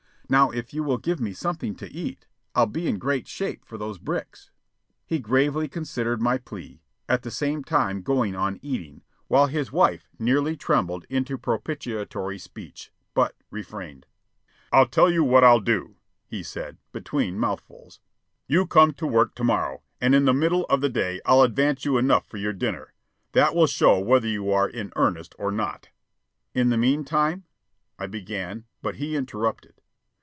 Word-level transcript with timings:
Now 0.29 0.49
if 0.49 0.73
you 0.73 0.81
will 0.81 0.97
give 0.97 1.19
me 1.19 1.33
something 1.33 1.75
to 1.75 1.91
eat, 1.91 2.25
I'll 2.55 2.65
be 2.65 2.87
in 2.87 2.99
great 2.99 3.27
shape 3.27 3.65
for 3.65 3.77
those 3.77 3.97
bricks." 3.97 4.49
He 5.05 5.19
gravely 5.19 5.67
considered 5.67 6.21
my 6.21 6.37
plea, 6.37 6.79
at 7.09 7.23
the 7.23 7.31
same 7.31 7.65
time 7.65 8.01
going 8.01 8.33
on 8.33 8.57
eating, 8.61 9.01
while 9.27 9.47
his 9.47 9.73
wife 9.73 10.07
nearly 10.17 10.55
trembled 10.55 11.05
into 11.09 11.37
propitiatory 11.37 12.39
speech, 12.39 12.93
but 13.13 13.35
refrained. 13.49 14.05
"I'll 14.71 14.85
tell 14.87 15.11
you 15.11 15.21
what 15.21 15.43
I'll 15.43 15.59
do," 15.59 15.97
he 16.25 16.43
said 16.43 16.77
between 16.93 17.37
mouthfuls. 17.37 17.99
"You 18.47 18.65
come 18.65 18.93
to 18.93 19.05
work 19.05 19.35
to 19.35 19.43
morrow, 19.43 19.81
and 19.99 20.15
in 20.15 20.23
the 20.23 20.33
middle 20.33 20.63
of 20.69 20.79
the 20.79 20.87
day 20.87 21.19
I'll 21.25 21.41
advance 21.41 21.83
you 21.83 21.97
enough 21.97 22.25
for 22.25 22.37
your 22.37 22.53
dinner. 22.53 22.93
That 23.33 23.53
will 23.53 23.67
show 23.67 23.99
whether 23.99 24.29
you 24.29 24.49
are 24.49 24.69
in 24.69 24.93
earnest 24.95 25.35
or 25.37 25.51
not." 25.51 25.89
"In 26.53 26.69
the 26.69 26.77
meantime" 26.77 27.43
I 27.99 28.07
began; 28.07 28.63
but 28.81 28.95
he 28.95 29.17
interrupted. 29.17 29.73